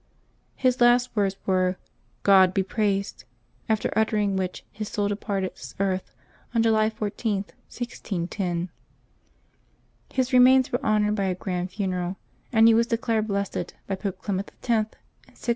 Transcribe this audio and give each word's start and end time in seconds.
His 0.55 0.81
last 0.81 1.15
words 1.15 1.35
were," 1.45 1.77
God 2.23 2.55
be 2.55 2.63
praised!" 2.63 3.23
after 3.69 3.93
uttering 3.95 4.35
which 4.35 4.65
his 4.71 4.89
soul 4.89 5.07
departed 5.09 5.51
this 5.53 5.75
earth 5.79 6.11
on 6.55 6.63
July 6.63 6.89
14, 6.89 7.43
1610. 7.43 8.69
His 10.11 10.33
remains 10.33 10.71
were 10.71 10.83
honored 10.83 11.13
by 11.13 11.25
a 11.25 11.35
grand 11.35 11.69
funeral, 11.69 12.17
and 12.51 12.67
he 12.67 12.73
was 12.73 12.87
de 12.87 12.97
clared 12.97 13.27
Blessed 13.27 13.75
by 13.85 13.93
Pope 13.93 14.23
Clement 14.23 14.51
X. 14.67 14.97